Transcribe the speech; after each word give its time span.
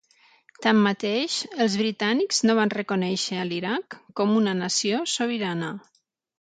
Tanmateix, 0.65 1.35
els 1.65 1.75
britànics 1.81 2.41
no 2.51 2.57
van 2.61 2.73
reconèixer 2.77 3.39
a 3.43 3.47
l'Iraq 3.53 4.01
com 4.23 4.35
una 4.43 4.59
nació 4.65 5.07
sobirana. 5.17 5.75